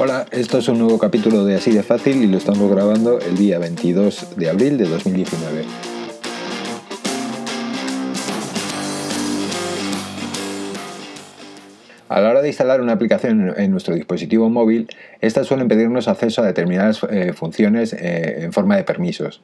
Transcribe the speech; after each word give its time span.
Hola, 0.00 0.26
esto 0.30 0.58
es 0.58 0.68
un 0.68 0.78
nuevo 0.78 0.96
capítulo 0.96 1.44
de 1.44 1.56
Así 1.56 1.72
de 1.72 1.82
Fácil 1.82 2.22
y 2.22 2.28
lo 2.28 2.38
estamos 2.38 2.70
grabando 2.70 3.18
el 3.18 3.36
día 3.36 3.58
22 3.58 4.36
de 4.36 4.48
abril 4.48 4.78
de 4.78 4.84
2019. 4.84 5.64
A 12.08 12.20
la 12.20 12.30
hora 12.30 12.42
de 12.42 12.46
instalar 12.46 12.80
una 12.80 12.92
aplicación 12.92 13.52
en 13.56 13.72
nuestro 13.72 13.96
dispositivo 13.96 14.48
móvil, 14.48 14.86
estas 15.20 15.48
suelen 15.48 15.66
pedirnos 15.66 16.06
acceso 16.06 16.42
a 16.42 16.46
determinadas 16.46 17.02
eh, 17.10 17.32
funciones 17.32 17.92
eh, 17.92 18.44
en 18.44 18.52
forma 18.52 18.76
de 18.76 18.84
permisos. 18.84 19.42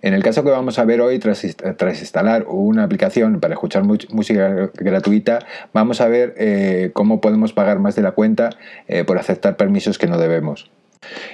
En 0.00 0.14
el 0.14 0.22
caso 0.22 0.44
que 0.44 0.50
vamos 0.50 0.78
a 0.78 0.84
ver 0.84 1.00
hoy, 1.00 1.18
tras, 1.18 1.44
instalar 1.44 2.46
una 2.48 2.84
aplicación 2.84 3.40
para 3.40 3.54
escuchar 3.54 3.82
música 3.84 4.70
gratuita, 4.74 5.40
vamos 5.72 6.00
a 6.00 6.08
ver 6.08 6.34
eh, 6.38 6.90
cómo 6.92 7.20
podemos 7.20 7.52
pagar 7.52 7.80
más 7.80 7.96
de 7.96 8.02
la 8.02 8.12
cuenta 8.12 8.50
eh, 8.86 9.04
por 9.04 9.18
aceptar 9.18 9.56
permisos 9.56 9.98
que 9.98 10.06
no 10.06 10.18
debemos. 10.18 10.70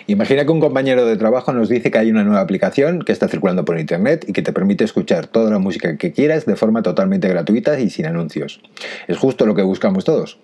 Imagina 0.06 0.44
que 0.44 0.52
un 0.52 0.60
compañero 0.60 1.06
de 1.06 1.16
trabajo 1.16 1.52
nos 1.52 1.68
dice 1.68 1.90
que 1.90 1.98
hay 1.98 2.10
una 2.10 2.24
nueva 2.24 2.40
aplicación 2.40 3.02
que 3.02 3.12
está 3.12 3.28
circulando 3.28 3.64
por 3.64 3.78
internet 3.78 4.24
y 4.28 4.32
que 4.32 4.42
te 4.42 4.52
permite 4.52 4.84
escuchar 4.84 5.26
toda 5.26 5.50
la 5.50 5.58
música 5.58 5.96
que 5.96 6.12
quieras 6.12 6.46
de 6.46 6.56
forma 6.56 6.82
totalmente 6.82 7.28
gratuita 7.28 7.78
y 7.80 7.90
sin 7.90 8.06
anuncios. 8.06 8.60
Es 9.08 9.16
justo 9.16 9.46
lo 9.46 9.54
que 9.54 9.62
buscamos 9.62 10.04
todos. 10.04 10.38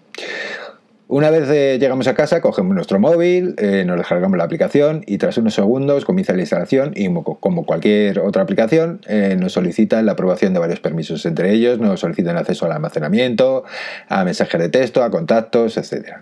Una 1.13 1.31
vez 1.31 1.51
eh, 1.51 1.79
llegamos 1.81 2.07
a 2.07 2.15
casa, 2.15 2.41
cogemos 2.41 2.73
nuestro 2.73 3.01
móvil, 3.01 3.57
eh, 3.59 3.83
nos 3.85 3.97
descargamos 3.99 4.39
la 4.39 4.45
aplicación 4.45 5.03
y 5.09 5.19
tras 5.19 5.37
unos 5.39 5.55
segundos 5.55 6.05
comienza 6.05 6.35
la 6.35 6.43
instalación 6.43 6.93
y 6.95 7.13
como 7.41 7.67
cualquier 7.67 8.21
otra 8.21 8.43
aplicación 8.43 9.01
eh, 9.09 9.37
nos 9.37 9.55
solicita 9.55 10.01
la 10.03 10.13
aprobación 10.13 10.55
de 10.55 10.61
varios 10.61 10.79
permisos. 10.79 11.27
Entre 11.27 11.53
ellos 11.53 11.81
nos 11.81 11.99
solicitan 11.99 12.37
acceso 12.37 12.65
al 12.67 12.71
almacenamiento, 12.71 13.65
a 14.09 14.25
mensajes 14.25 14.61
de 14.61 14.69
texto, 14.69 15.03
a 15.03 15.11
contactos, 15.11 15.77
etc. 15.79 16.19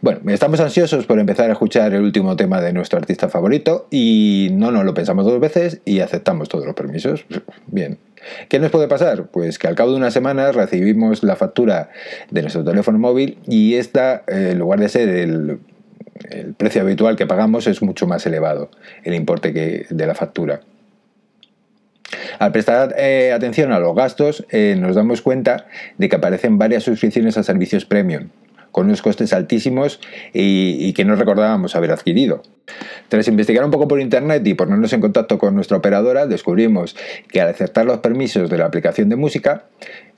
Bueno, 0.00 0.18
estamos 0.26 0.58
ansiosos 0.58 1.06
por 1.06 1.20
empezar 1.20 1.48
a 1.50 1.52
escuchar 1.52 1.94
el 1.94 2.02
último 2.02 2.34
tema 2.34 2.60
de 2.60 2.72
nuestro 2.72 2.98
artista 2.98 3.28
favorito 3.28 3.86
y 3.92 4.48
no 4.54 4.72
nos 4.72 4.84
lo 4.84 4.92
pensamos 4.92 5.24
dos 5.24 5.38
veces 5.38 5.82
y 5.84 6.00
aceptamos 6.00 6.48
todos 6.48 6.66
los 6.66 6.74
permisos. 6.74 7.26
Bien. 7.68 7.96
¿Qué 8.48 8.58
nos 8.58 8.70
puede 8.70 8.88
pasar? 8.88 9.26
Pues 9.26 9.58
que 9.58 9.66
al 9.66 9.74
cabo 9.74 9.90
de 9.90 9.96
una 9.96 10.10
semana 10.10 10.52
recibimos 10.52 11.22
la 11.22 11.36
factura 11.36 11.90
de 12.30 12.42
nuestro 12.42 12.64
teléfono 12.64 12.98
móvil 12.98 13.38
y 13.46 13.74
esta, 13.74 14.24
eh, 14.26 14.50
en 14.52 14.58
lugar 14.58 14.80
de 14.80 14.88
ser 14.88 15.08
el, 15.08 15.58
precio 16.56 16.80
habitual 16.80 17.16
que 17.16 17.26
pagamos, 17.26 17.66
es 17.66 17.82
mucho 17.82 18.06
más 18.06 18.24
elevado 18.24 18.70
el 19.02 19.14
importe 19.14 19.52
de 19.88 20.06
la 20.06 20.14
factura. 20.14 20.60
Al 22.38 22.52
prestar 22.52 22.94
eh, 22.96 23.32
atención 23.32 23.72
a 23.72 23.78
los 23.78 23.94
gastos, 23.94 24.46
eh, 24.50 24.76
nos 24.78 24.96
damos 24.96 25.22
cuenta 25.22 25.66
de 25.98 26.08
que 26.08 26.16
aparecen 26.16 26.58
varias 26.58 26.84
suscripciones 26.84 27.36
a 27.36 27.42
servicios 27.42 27.84
premium, 27.84 28.28
con 28.74 28.86
unos 28.86 29.02
costes 29.02 29.32
altísimos 29.32 30.00
y, 30.32 30.92
que 30.94 31.04
no 31.04 31.14
recordábamos 31.14 31.76
haber 31.76 31.92
adquirido. 31.92 32.42
Tras 33.08 33.28
investigar 33.28 33.64
un 33.64 33.70
poco 33.70 33.86
por 33.86 34.00
internet 34.00 34.44
y 34.44 34.54
ponernos 34.54 34.92
en 34.92 35.00
contacto 35.00 35.38
con 35.38 35.54
nuestra 35.54 35.76
operadora, 35.76 36.26
descubrimos 36.26 36.96
que 37.28 37.40
al 37.40 37.50
aceptar 37.50 37.86
los 37.86 37.98
permisos 37.98 38.50
de 38.50 38.58
la 38.58 38.66
aplicación 38.66 39.10
de 39.10 39.14
música, 39.14 39.66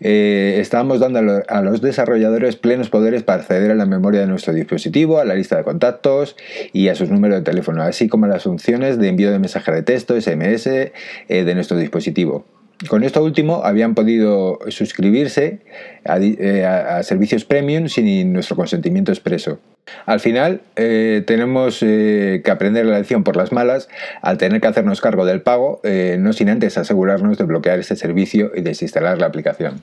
eh, 0.00 0.56
estábamos 0.58 1.00
dando 1.00 1.42
a 1.46 1.60
los 1.60 1.82
desarrolladores 1.82 2.56
plenos 2.56 2.88
poderes 2.88 3.22
para 3.22 3.42
acceder 3.42 3.70
a 3.72 3.74
la 3.74 3.84
memoria 3.84 4.20
de 4.20 4.26
nuestro 4.26 4.54
dispositivo, 4.54 5.18
a 5.18 5.26
la 5.26 5.34
lista 5.34 5.58
de 5.58 5.64
contactos 5.64 6.34
y 6.72 6.88
a 6.88 6.94
sus 6.94 7.10
números 7.10 7.40
de 7.40 7.42
teléfono, 7.42 7.82
así 7.82 8.08
como 8.08 8.24
a 8.24 8.28
las 8.28 8.44
funciones 8.44 8.98
de 8.98 9.08
envío 9.08 9.30
de 9.32 9.38
mensaje 9.38 9.70
de 9.70 9.82
texto, 9.82 10.18
SMS, 10.18 10.66
eh, 10.66 10.92
de 11.28 11.54
nuestro 11.54 11.76
dispositivo. 11.76 12.46
Con 12.88 13.04
esto 13.04 13.24
último 13.24 13.62
habían 13.64 13.94
podido 13.94 14.58
suscribirse 14.68 15.60
eh, 16.04 16.64
a, 16.64 17.02
servicios 17.02 17.44
premium 17.46 17.88
sin 17.88 18.32
nuestro 18.34 18.54
consentimiento 18.54 19.12
expreso. 19.12 19.58
Al 20.04 20.20
final 20.20 20.60
eh, 20.76 21.22
tenemos 21.26 21.78
eh, 21.82 22.42
que 22.44 22.50
aprender 22.50 22.84
la 22.84 22.98
lección 22.98 23.24
por 23.24 23.36
las 23.36 23.50
malas 23.50 23.88
al 24.20 24.36
tener 24.36 24.60
que 24.60 24.66
hacernos 24.66 25.00
cargo 25.00 25.24
del 25.24 25.40
pago, 25.40 25.80
no 26.18 26.32
sin 26.34 26.50
antes 26.50 26.76
asegurarnos 26.76 27.38
de 27.38 27.44
bloquear 27.44 27.78
este 27.78 27.96
servicio 27.96 28.52
y 28.54 28.60
desinstalar 28.60 29.18
la 29.18 29.26
aplicación. 29.26 29.80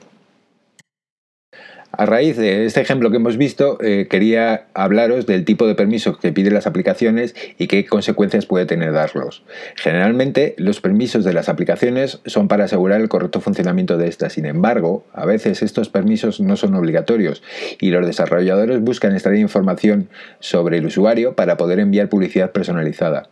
A 1.96 2.06
raíz 2.06 2.36
de 2.36 2.64
este 2.66 2.80
ejemplo 2.80 3.10
que 3.10 3.18
hemos 3.18 3.36
visto, 3.36 3.78
eh, 3.80 4.08
quería 4.10 4.66
hablaros 4.74 5.26
del 5.26 5.44
tipo 5.44 5.66
de 5.66 5.76
permisos 5.76 6.18
que 6.18 6.32
piden 6.32 6.54
las 6.54 6.66
aplicaciones 6.66 7.36
y 7.56 7.68
qué 7.68 7.86
consecuencias 7.86 8.46
puede 8.46 8.66
tener 8.66 8.92
darlos. 8.92 9.44
Generalmente, 9.76 10.54
los 10.58 10.80
permisos 10.80 11.24
de 11.24 11.32
las 11.32 11.48
aplicaciones 11.48 12.20
son 12.26 12.48
para 12.48 12.64
asegurar 12.64 13.00
el 13.00 13.08
correcto 13.08 13.40
funcionamiento 13.40 13.96
de 13.96 14.08
estas. 14.08 14.32
Sin 14.32 14.44
embargo, 14.46 15.04
a 15.12 15.24
veces 15.24 15.62
estos 15.62 15.88
permisos 15.88 16.40
no 16.40 16.56
son 16.56 16.74
obligatorios 16.74 17.44
y 17.80 17.90
los 17.90 18.04
desarrolladores 18.04 18.80
buscan 18.80 19.12
extraer 19.12 19.38
información 19.38 20.08
sobre 20.40 20.78
el 20.78 20.86
usuario 20.86 21.36
para 21.36 21.56
poder 21.56 21.78
enviar 21.78 22.08
publicidad 22.08 22.50
personalizada. 22.50 23.28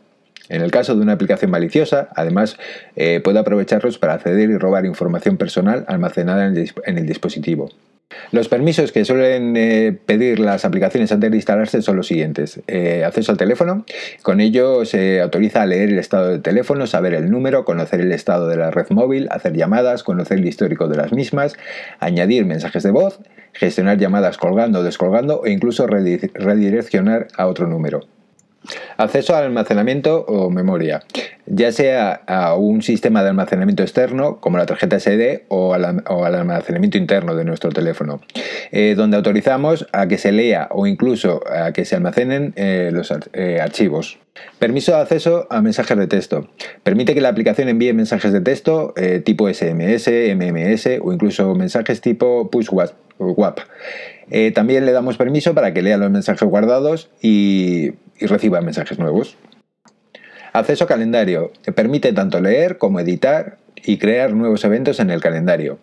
En 0.48 0.62
el 0.62 0.70
caso 0.70 0.94
de 0.94 1.02
una 1.02 1.14
aplicación 1.14 1.50
maliciosa, 1.50 2.10
además, 2.14 2.58
eh, 2.94 3.20
puede 3.24 3.40
aprovecharlos 3.40 3.98
para 3.98 4.14
acceder 4.14 4.50
y 4.50 4.56
robar 4.56 4.86
información 4.86 5.36
personal 5.36 5.84
almacenada 5.88 6.46
en 6.46 6.98
el 6.98 7.06
dispositivo. 7.06 7.70
Los 8.32 8.48
permisos 8.48 8.92
que 8.92 9.04
suelen 9.04 9.54
eh, 9.58 9.98
pedir 10.06 10.38
las 10.38 10.64
aplicaciones 10.64 11.12
antes 11.12 11.30
de 11.30 11.36
instalarse 11.36 11.82
son 11.82 11.96
los 11.96 12.06
siguientes. 12.06 12.60
Eh, 12.66 13.04
acceso 13.04 13.30
al 13.30 13.38
teléfono. 13.38 13.84
Con 14.22 14.40
ello 14.40 14.86
se 14.86 15.20
autoriza 15.20 15.62
a 15.62 15.66
leer 15.66 15.90
el 15.90 15.98
estado 15.98 16.30
del 16.30 16.40
teléfono, 16.40 16.86
saber 16.86 17.12
el 17.12 17.30
número, 17.30 17.66
conocer 17.66 18.00
el 18.00 18.10
estado 18.10 18.48
de 18.48 18.56
la 18.56 18.70
red 18.70 18.86
móvil, 18.88 19.28
hacer 19.30 19.54
llamadas, 19.54 20.02
conocer 20.02 20.38
el 20.38 20.46
histórico 20.46 20.88
de 20.88 20.96
las 20.96 21.12
mismas, 21.12 21.56
añadir 22.00 22.46
mensajes 22.46 22.82
de 22.82 22.90
voz, 22.90 23.20
gestionar 23.52 23.98
llamadas 23.98 24.38
colgando 24.38 24.80
o 24.80 24.82
descolgando 24.82 25.44
e 25.44 25.50
incluso 25.50 25.86
redireccionar 25.86 27.28
a 27.36 27.46
otro 27.46 27.66
número. 27.66 28.00
Acceso 28.96 29.34
al 29.34 29.44
almacenamiento 29.44 30.24
o 30.26 30.50
memoria, 30.50 31.02
ya 31.46 31.72
sea 31.72 32.22
a 32.26 32.54
un 32.54 32.82
sistema 32.82 33.22
de 33.22 33.30
almacenamiento 33.30 33.82
externo 33.82 34.40
como 34.40 34.58
la 34.58 34.66
tarjeta 34.66 34.98
SD 34.98 35.44
o 35.48 35.74
al, 35.74 36.02
almacenamiento 36.06 36.98
interno 36.98 37.34
de 37.34 37.44
nuestro 37.44 37.70
teléfono, 37.70 38.20
eh, 38.70 38.94
donde 38.96 39.16
autorizamos 39.16 39.86
a 39.92 40.06
que 40.06 40.18
se 40.18 40.32
lea 40.32 40.68
o 40.70 40.86
incluso 40.86 41.42
a 41.50 41.72
que 41.72 41.84
se 41.84 41.96
almacenen 41.96 42.52
eh, 42.56 42.90
los 42.92 43.12
eh, 43.32 43.58
archivos. 43.60 44.18
Permiso 44.58 44.92
de 44.92 45.02
acceso 45.02 45.46
a 45.50 45.60
mensajes 45.60 45.96
de 45.98 46.06
texto. 46.06 46.48
Permite 46.82 47.14
que 47.14 47.20
la 47.20 47.28
aplicación 47.28 47.68
envíe 47.68 47.92
mensajes 47.92 48.32
de 48.32 48.40
texto 48.40 48.94
tipo 49.24 49.52
SMS, 49.52 50.08
MMS 50.08 50.86
o 51.02 51.12
incluso 51.12 51.54
mensajes 51.54 52.00
tipo 52.00 52.48
push 52.50 52.68
WAP. 53.18 53.60
también 54.54 54.86
le 54.86 54.92
damos 54.92 55.18
permiso 55.18 55.52
para 55.54 55.74
que 55.74 55.82
lea 55.82 55.98
los 55.98 56.10
mensajes 56.10 56.48
guardados 56.48 57.10
y 57.20 57.92
y 58.22 58.26
reciba 58.26 58.60
mensajes 58.60 58.98
nuevos. 58.98 59.36
Acceso 60.52 60.84
a 60.84 60.86
calendario. 60.86 61.52
Permite 61.74 62.12
tanto 62.12 62.40
leer 62.40 62.78
como 62.78 63.00
editar 63.00 63.58
y 63.84 63.98
crear 63.98 64.32
nuevos 64.32 64.64
eventos 64.64 65.00
en 65.00 65.10
el 65.10 65.20
calendario. 65.20 65.78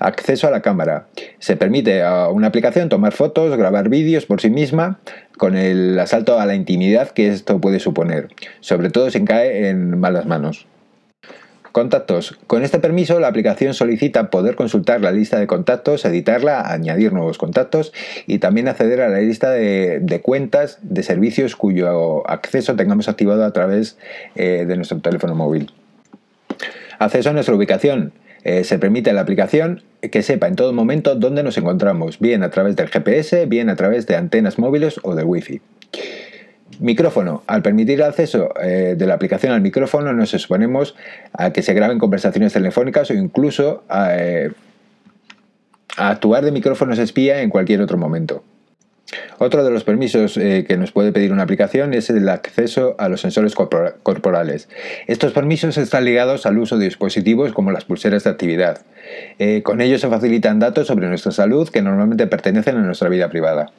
Acceso 0.00 0.46
a 0.46 0.50
la 0.50 0.62
cámara. 0.62 1.06
Se 1.38 1.56
permite 1.56 2.02
a 2.02 2.28
una 2.28 2.48
aplicación 2.48 2.88
tomar 2.88 3.12
fotos, 3.12 3.56
grabar 3.56 3.88
vídeos 3.88 4.26
por 4.26 4.40
sí 4.40 4.50
misma, 4.50 4.98
con 5.36 5.56
el 5.56 5.98
asalto 5.98 6.40
a 6.40 6.46
la 6.46 6.54
intimidad 6.54 7.10
que 7.10 7.28
esto 7.28 7.60
puede 7.60 7.80
suponer, 7.80 8.28
sobre 8.60 8.90
todo 8.90 9.10
si 9.10 9.24
cae 9.24 9.68
en 9.68 9.98
malas 9.98 10.26
manos. 10.26 10.66
Contactos. 11.78 12.36
Con 12.48 12.64
este 12.64 12.80
permiso, 12.80 13.20
la 13.20 13.28
aplicación 13.28 13.72
solicita 13.72 14.30
poder 14.30 14.56
consultar 14.56 15.00
la 15.00 15.12
lista 15.12 15.38
de 15.38 15.46
contactos, 15.46 16.04
editarla, 16.04 16.72
añadir 16.72 17.12
nuevos 17.12 17.38
contactos 17.38 17.92
y 18.26 18.40
también 18.40 18.66
acceder 18.66 19.00
a 19.00 19.08
la 19.08 19.20
lista 19.20 19.52
de, 19.52 20.20
cuentas 20.20 20.80
de 20.82 21.04
servicios 21.04 21.54
cuyo 21.54 22.28
acceso 22.28 22.74
tengamos 22.74 23.08
activado 23.08 23.44
a 23.44 23.52
través 23.52 23.96
eh, 24.34 24.64
de 24.66 24.74
nuestro 24.74 24.98
teléfono 24.98 25.36
móvil. 25.36 25.70
Acceso 26.98 27.30
a 27.30 27.32
nuestra 27.32 27.54
ubicación. 27.54 28.12
Eh, 28.42 28.64
se 28.64 28.80
permite 28.80 29.10
a 29.10 29.12
la 29.12 29.20
aplicación 29.20 29.84
que 30.00 30.24
sepa 30.24 30.48
en 30.48 30.56
todo 30.56 30.72
momento 30.72 31.14
dónde 31.14 31.44
nos 31.44 31.58
encontramos, 31.58 32.18
bien 32.18 32.42
a 32.42 32.50
través 32.50 32.74
del 32.74 32.88
GPS, 32.88 33.46
bien 33.46 33.70
a 33.70 33.76
través 33.76 34.08
de 34.08 34.16
antenas 34.16 34.58
móviles 34.58 34.98
o 35.04 35.14
del 35.14 35.26
Wi-Fi. 35.26 35.60
Micrófono. 36.80 37.42
Al 37.46 37.62
permitir 37.62 38.00
el 38.00 38.06
acceso 38.06 38.54
eh, 38.62 38.94
de 38.96 39.06
la 39.06 39.14
aplicación 39.14 39.52
al 39.52 39.60
micrófono 39.60 40.12
nos 40.12 40.32
exponemos 40.34 40.94
a 41.32 41.52
que 41.52 41.62
se 41.62 41.74
graben 41.74 41.98
conversaciones 41.98 42.52
telefónicas 42.52 43.10
o 43.10 43.14
incluso 43.14 43.82
a, 43.88 44.16
eh, 44.16 44.52
actuar 45.96 46.44
de 46.44 46.52
micrófonos 46.52 46.98
espía 46.98 47.42
en 47.42 47.50
cualquier 47.50 47.80
otro 47.80 47.98
momento. 47.98 48.44
Otro 49.38 49.64
de 49.64 49.70
los 49.70 49.84
permisos 49.84 50.36
eh, 50.36 50.66
que 50.68 50.76
nos 50.76 50.92
puede 50.92 51.12
pedir 51.12 51.32
una 51.32 51.42
aplicación 51.42 51.94
es 51.94 52.10
el 52.10 52.28
acceso 52.28 52.94
a 52.98 53.08
los 53.08 53.22
sensores 53.22 53.54
corporales. 53.54 54.68
Estos 55.06 55.32
permisos 55.32 55.78
están 55.78 56.04
ligados 56.04 56.44
al 56.46 56.58
uso 56.58 56.76
de 56.76 56.84
dispositivos 56.84 57.52
como 57.52 57.72
las 57.72 57.86
pulseras 57.86 58.24
de 58.24 58.30
actividad. 58.30 58.82
con 59.64 59.80
ellos 59.80 60.02
se 60.02 60.08
facilitan 60.08 60.58
datos 60.58 60.86
sobre 60.86 61.08
nuestra 61.08 61.32
salud 61.32 61.68
que 61.70 61.82
normalmente 61.82 62.26
pertenecen 62.26 62.76
a 62.76 62.82
nuestra 62.82 63.08
vida 63.08 63.30
privada. 63.30 63.72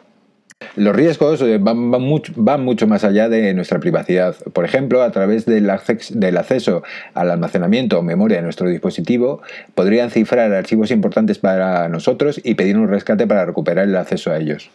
Los 0.75 0.95
riesgos 0.95 1.41
eh, 1.41 1.57
van, 1.59 1.77
mucho, 2.01 2.87
más 2.87 3.03
allá 3.03 3.29
de 3.29 3.53
nuestra 3.53 3.79
privacidad. 3.79 4.35
Por 4.53 4.65
ejemplo, 4.65 5.01
a 5.01 5.11
través 5.11 5.45
del, 5.45 5.69
acceso 5.69 6.83
al 7.13 7.31
almacenamiento 7.31 7.99
o 7.99 8.01
memoria 8.01 8.37
de 8.37 8.43
nuestro 8.43 8.67
dispositivo, 8.69 9.41
podrían 9.73 10.11
cifrar 10.11 10.53
archivos 10.53 10.91
importantes 10.91 11.39
para 11.39 11.87
nosotros 11.89 12.39
y 12.43 12.55
pedir 12.55 12.77
un 12.77 12.87
rescate 12.87 13.25
para 13.25 13.45
recuperar 13.45 13.87
el 13.87 13.95
acceso 13.95 14.31
a 14.31 14.37
ellos. 14.37 14.69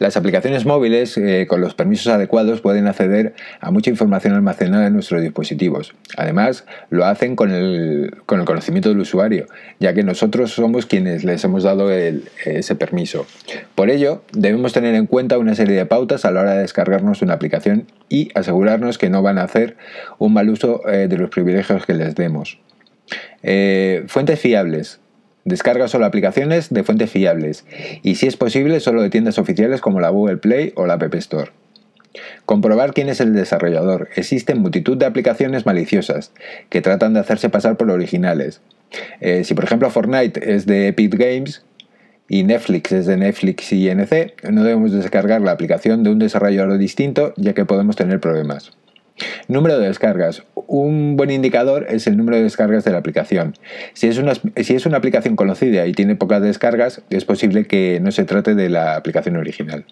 Las 0.00 0.16
aplicaciones 0.16 0.64
móviles 0.64 1.18
eh, 1.18 1.46
con 1.46 1.60
los 1.60 1.74
permisos 1.74 2.06
adecuados 2.06 2.62
pueden 2.62 2.86
acceder 2.86 3.34
a 3.60 3.70
mucha 3.70 3.90
información 3.90 4.32
almacenada 4.32 4.86
en 4.86 4.94
nuestros 4.94 5.20
dispositivos. 5.20 5.94
Además, 6.16 6.64
lo 6.88 7.04
hacen 7.04 7.36
con 7.36 7.52
el, 7.52 8.16
conocimiento 8.24 8.88
del 8.88 9.00
usuario, 9.00 9.44
ya 9.78 9.92
que 9.92 10.02
nosotros 10.02 10.52
somos 10.52 10.86
quienes 10.86 11.22
les 11.22 11.44
hemos 11.44 11.64
dado 11.64 11.90
ese 11.90 12.74
permiso. 12.76 13.26
Por 13.74 13.90
ello, 13.90 14.22
debemos 14.32 14.72
tener 14.72 14.94
en 14.94 15.04
cuenta 15.04 15.36
una 15.36 15.54
serie 15.54 15.76
de 15.76 15.84
pautas 15.84 16.24
a 16.24 16.30
la 16.30 16.40
hora 16.40 16.54
de 16.54 16.62
descargarnos 16.62 17.20
una 17.20 17.34
aplicación 17.34 17.84
y 18.08 18.30
asegurarnos 18.34 18.96
que 18.96 19.10
no 19.10 19.20
van 19.20 19.36
a 19.36 19.42
hacer 19.42 19.76
un 20.18 20.32
mal 20.32 20.48
uso 20.48 20.80
eh, 20.88 21.08
de 21.08 21.18
los 21.18 21.28
privilegios 21.28 21.84
que 21.84 21.92
les 21.92 22.14
demos. 22.14 22.58
Eh, 23.42 24.04
fuentes 24.06 24.40
fiables. 24.40 24.98
Descarga 25.44 25.88
solo 25.88 26.04
aplicaciones 26.04 26.70
de 26.70 26.82
fuentes 26.84 27.10
fiables 27.10 27.64
y 28.02 28.16
si 28.16 28.26
es 28.26 28.36
posible 28.36 28.80
solo 28.80 29.02
de 29.02 29.10
tiendas 29.10 29.38
oficiales 29.38 29.80
como 29.80 30.00
la 30.00 30.10
Google 30.10 30.36
Play 30.36 30.72
o 30.76 30.86
la 30.86 30.94
App 30.94 31.14
Store. 31.14 31.50
Comprobar 32.44 32.92
quién 32.92 33.08
es 33.08 33.20
el 33.20 33.34
desarrollador. 33.34 34.08
Existen 34.16 34.60
multitud 34.60 34.96
de 34.96 35.06
aplicaciones 35.06 35.64
maliciosas 35.64 36.32
que 36.68 36.80
tratan 36.80 37.14
de 37.14 37.20
hacerse 37.20 37.48
pasar 37.48 37.76
por 37.76 37.90
originales. 37.90 38.60
Eh, 39.20 39.44
si 39.44 39.54
por 39.54 39.64
ejemplo 39.64 39.90
Fortnite 39.90 40.54
es 40.54 40.66
de 40.66 40.88
Epic 40.88 41.14
Games 41.14 41.62
y 42.28 42.42
Netflix 42.42 42.92
es 42.92 43.06
de 43.06 43.16
Netflix 43.16 43.72
y 43.72 43.88
NC, 43.88 44.50
no 44.50 44.64
debemos 44.64 44.92
descargar 44.92 45.40
la 45.40 45.52
aplicación 45.52 46.02
de 46.02 46.10
un 46.10 46.18
desarrollador 46.18 46.76
distinto 46.78 47.32
ya 47.36 47.54
que 47.54 47.64
podemos 47.64 47.96
tener 47.96 48.20
problemas. 48.20 48.72
Número 49.48 49.78
de 49.78 49.88
descargas. 49.88 50.42
Un 50.54 51.16
buen 51.16 51.30
indicador 51.30 51.86
es 51.88 52.06
el 52.06 52.16
número 52.16 52.36
de 52.36 52.44
descargas 52.44 52.84
de 52.84 52.92
la 52.92 52.98
aplicación. 52.98 53.54
Si 53.92 54.06
es, 54.06 54.18
una, 54.18 54.34
si 54.34 54.74
es 54.74 54.86
una 54.86 54.98
aplicación 54.98 55.36
conocida 55.36 55.86
y 55.86 55.92
tiene 55.92 56.16
pocas 56.16 56.42
descargas, 56.42 57.02
es 57.10 57.24
posible 57.24 57.66
que 57.66 58.00
no 58.00 58.12
se 58.12 58.24
trate 58.24 58.54
de 58.54 58.68
la 58.68 58.96
aplicación 58.96 59.36
original. 59.36 59.84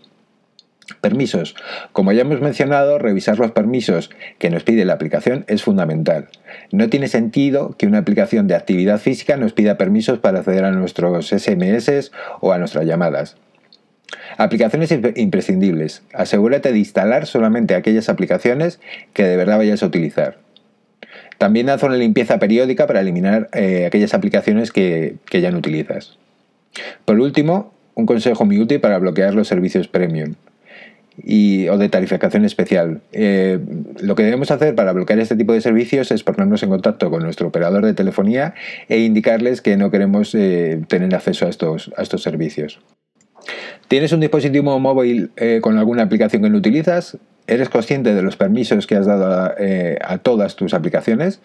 Permisos. 1.00 1.54
Como 1.92 2.12
ya 2.12 2.22
hemos 2.22 2.40
mencionado, 2.40 2.98
revisar 2.98 3.38
los 3.38 3.52
permisos 3.52 4.10
que 4.38 4.50
nos 4.50 4.64
pide 4.64 4.84
la 4.84 4.94
aplicación 4.94 5.44
es 5.46 5.62
fundamental. 5.62 6.28
No 6.72 6.88
tiene 6.88 7.08
sentido 7.08 7.76
que 7.76 7.86
una 7.86 7.98
aplicación 7.98 8.46
de 8.46 8.54
actividad 8.54 8.98
física 8.98 9.36
nos 9.36 9.52
pida 9.52 9.76
permisos 9.76 10.18
para 10.18 10.40
acceder 10.40 10.64
a 10.64 10.70
nuestros 10.70 11.28
SMS 11.28 12.10
o 12.40 12.52
a 12.52 12.58
nuestras 12.58 12.86
llamadas. 12.86 13.36
Aplicaciones 14.36 14.92
imprescindibles. 15.16 16.02
Asegúrate 16.12 16.72
de 16.72 16.78
instalar 16.78 17.26
solamente 17.26 17.74
aquellas 17.74 18.08
aplicaciones 18.08 18.80
que 19.12 19.24
de 19.24 19.36
verdad 19.36 19.58
vayas 19.58 19.82
a 19.82 19.86
utilizar. 19.86 20.38
También 21.38 21.70
haz 21.70 21.82
una 21.82 21.96
limpieza 21.96 22.38
periódica 22.38 22.86
para 22.86 23.00
eliminar 23.00 23.48
eh, 23.52 23.86
aquellas 23.86 24.14
aplicaciones 24.14 24.72
que, 24.72 25.16
ya 25.30 25.50
no 25.50 25.58
utilizas. 25.58 26.18
Por 27.04 27.20
último, 27.20 27.72
un 27.94 28.06
consejo 28.06 28.44
muy 28.44 28.58
útil 28.58 28.80
para 28.80 28.98
bloquear 28.98 29.34
los 29.34 29.48
servicios 29.48 29.88
premium 29.88 30.34
y, 31.22 31.68
o 31.68 31.78
de 31.78 31.88
tarificación 31.88 32.44
especial. 32.44 33.00
Eh, 33.12 33.58
lo 34.00 34.14
que 34.14 34.24
debemos 34.24 34.50
hacer 34.50 34.74
para 34.74 34.92
bloquear 34.92 35.20
este 35.20 35.36
tipo 35.36 35.52
de 35.52 35.60
servicios 35.60 36.10
es 36.10 36.24
ponernos 36.24 36.62
en 36.62 36.70
contacto 36.70 37.10
con 37.10 37.22
nuestro 37.22 37.48
operador 37.48 37.84
de 37.84 37.94
telefonía 37.94 38.54
e 38.88 39.00
indicarles 39.00 39.60
que 39.60 39.76
no 39.76 39.90
queremos 39.90 40.34
eh, 40.34 40.80
tener 40.88 41.14
acceso 41.14 41.46
a 41.46 41.50
estos, 41.50 41.92
a 41.96 42.02
estos 42.02 42.22
servicios. 42.22 42.80
¿Tienes 43.88 44.12
un 44.12 44.20
dispositivo 44.20 44.78
móvil 44.78 45.30
eh, 45.36 45.60
con 45.62 45.78
alguna 45.78 46.02
aplicación 46.02 46.42
que 46.42 46.50
no 46.50 46.58
utilizas? 46.58 47.16
¿Eres 47.46 47.70
consciente 47.70 48.14
de 48.14 48.20
los 48.20 48.36
permisos 48.36 48.86
que 48.86 48.94
has 48.96 49.06
dado 49.06 49.32
a, 49.32 49.54
eh, 49.58 49.98
todas 50.22 50.56
tus 50.56 50.74
aplicaciones? 50.74 51.40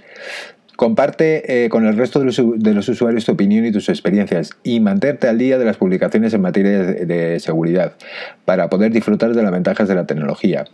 Comparte 0.75 1.63
eh, 1.63 1.69
con 1.69 1.86
el 1.86 1.95
resto 1.95 2.19
de 2.19 2.25
los, 2.25 2.90
usuarios 2.90 3.24
tu 3.24 3.31
opinión 3.31 3.66
y 3.66 3.72
tus 3.72 3.88
experiencias 3.88 4.50
y 4.62 4.81
mantente 4.81 5.30
al 5.30 5.38
día 5.38 5.57
de 5.57 5.63
las 5.63 5.78
publicaciones 5.78 6.34
en 6.34 6.42
materia 6.42 6.80
de, 6.80 7.40
seguridad 7.40 7.94
para 8.44 8.69
poder 8.69 8.92
disfrutar 8.92 9.34
de 9.34 9.42
las 9.42 9.51
ventajas 9.51 9.88
de 9.88 9.95
la 9.95 10.06
tecnología. 10.06 10.66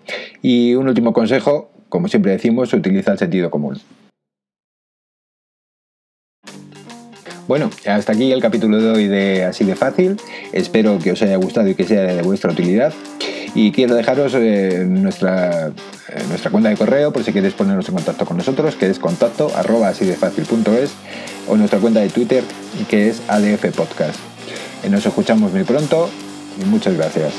Y 0.42 0.74
un 0.74 0.88
último 0.88 1.14
consejo, 1.14 1.70
como 1.90 2.08
siempre 2.08 2.32
decimos, 2.32 2.74
utiliza 2.74 3.12
el 3.12 3.20
sentido 3.20 3.52
común. 3.52 3.78
Bueno, 7.50 7.72
hasta 7.88 8.12
aquí 8.12 8.32
el 8.32 8.44
capítulo 8.44 8.80
de 8.80 8.92
hoy 8.92 9.08
de 9.08 9.44
Así 9.44 9.64
de 9.64 9.76
Fácil. 9.76 10.18
Espero 10.54 11.00
que 11.00 11.14
os 11.14 11.22
haya 11.24 11.36
gustado 11.38 11.68
y 11.68 11.74
que 11.74 11.84
sea 11.84 12.04
de 12.04 12.22
vuestra 12.22 12.52
utilidad. 12.52 12.94
Y 13.56 13.72
quiero 13.72 13.96
dejaros 13.96 14.36
eh, 14.36 14.86
nuestra, 14.88 15.72
nuestra 16.28 16.52
cuenta 16.52 16.70
de 16.70 16.78
correo 16.78 17.12
por 17.12 17.24
si 17.24 17.34
queréis 17.34 17.56
ponernos 17.56 17.90
en 17.90 17.96
contacto 17.96 18.24
con 18.24 18.38
nosotros, 18.38 18.76
que 18.76 18.88
es 18.88 19.00
contacto 19.00 19.52
o 21.48 21.58
nuestra 21.58 21.80
cuenta 21.80 22.02
de 22.02 22.10
Twitter, 22.10 22.44
que 22.88 23.10
es 23.10 23.24
ADF 23.28 23.76
Podcast. 23.76 24.20
Eh, 24.84 24.90
nos 24.92 25.04
escuchamos 25.04 25.52
muy 25.52 25.64
pronto 25.64 26.08
y 26.62 26.66
muchas 26.66 26.96
gracias. 26.96 27.34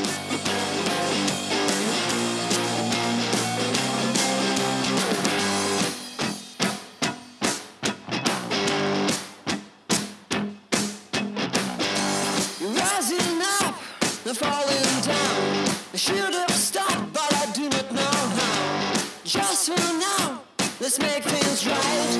and 14.30 14.38
falling 14.38 15.02
down. 15.02 15.74
I 15.92 15.96
should 15.96 16.34
have 16.34 16.50
stopped, 16.52 17.12
but 17.12 17.30
I 17.34 17.50
do 17.52 17.68
not 17.68 17.90
know 17.92 18.16
how. 18.38 18.92
Just 19.24 19.66
for 19.66 19.92
now, 19.98 20.42
let's 20.80 20.98
make 21.00 21.24
things 21.24 21.66
right. 21.66 22.14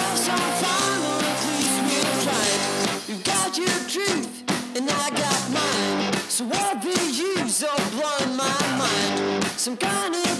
Have 0.00 0.18
some 0.18 0.48
fun, 0.62 0.98
or 1.10 1.20
at 1.32 1.40
least 1.50 1.76
we'll 1.86 2.18
try 2.26 2.44
it. 2.56 3.24
Got 3.24 3.58
your 3.58 3.78
truth, 3.94 4.28
and 4.76 4.90
I 4.90 5.10
got 5.10 5.42
mine. 5.58 6.12
So 6.28 6.44
what 6.46 6.82
the 6.82 6.98
use 7.38 7.62
oh, 7.62 7.72
of 7.76 7.90
blowing 7.92 8.36
my 8.36 8.60
mind? 8.82 9.44
Some 9.56 9.76
kind 9.76 10.14
of 10.16 10.31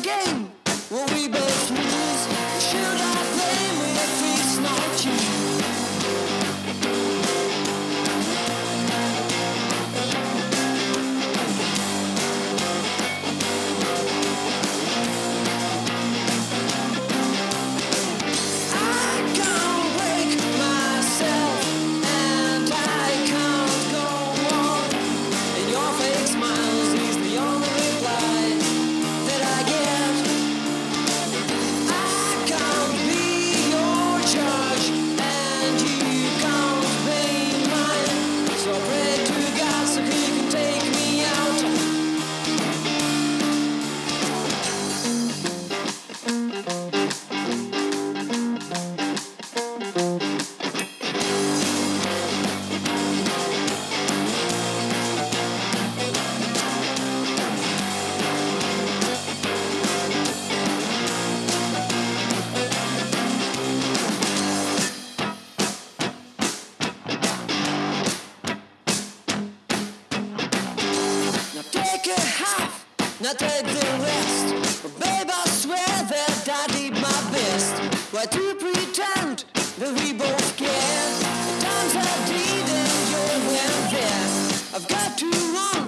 take 73.34 73.66
the 73.66 73.86
rest. 74.02 74.82
But 74.82 74.92
babe, 75.00 75.30
I 75.32 75.44
swear 75.48 75.92
that 76.12 76.48
I 76.48 76.66
did 76.72 76.92
my 76.94 77.20
best. 77.32 77.74
Why 78.12 78.26
do 78.26 78.40
you 78.40 78.54
pretend 78.54 79.44
that 79.78 79.92
we 79.98 80.12
both 80.12 80.56
care? 80.56 81.06
The 81.46 81.54
times 81.64 81.94
I 81.96 82.14
did 82.28 82.66
and 82.80 82.92
you 83.12 83.22
weren't 83.48 83.88
there. 83.96 84.28
I've 84.76 84.88
got 84.88 85.16
to 85.18 85.28
run, 85.56 85.82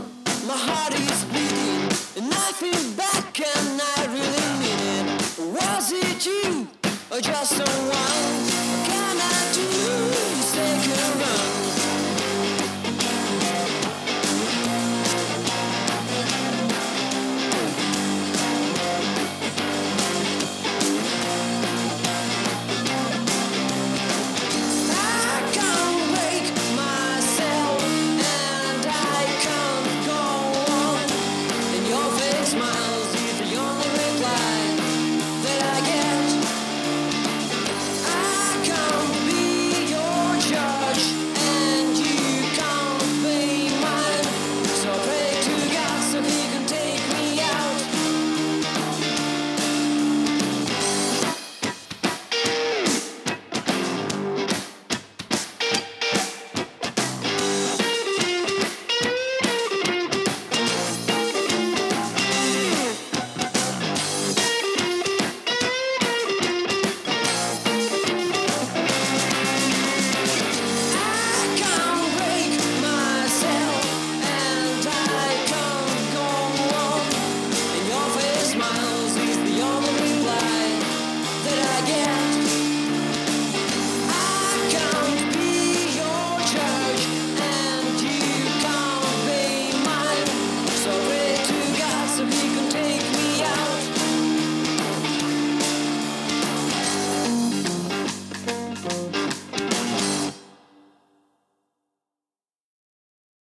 my 0.47 0.57
heart 0.57 0.95
is 0.95 1.25
bleeding. 1.33 1.85
And 2.17 2.33
I 2.33 2.53
feel 2.53 2.85
back 2.97 3.41
and 3.41 3.81
I 3.81 4.01
really 4.17 4.49
mean 4.63 5.07
it. 5.13 5.61
Was 5.61 5.93
it 5.93 6.25
you 6.27 6.69
or 7.11 7.21
just 7.21 7.57
someone? 7.57 8.64